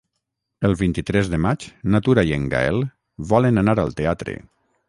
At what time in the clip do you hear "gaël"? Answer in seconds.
2.55-2.83